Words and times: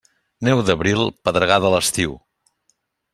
Neu 0.47 0.61
d'abril, 0.69 1.03
pedregada 1.29 1.69
a 1.69 1.73
l'estiu. 1.75 2.17